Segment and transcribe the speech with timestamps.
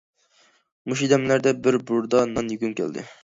[0.91, 3.07] مۇشۇ دەملەردە بىر بۇردا نان يېگۈم كەلدى.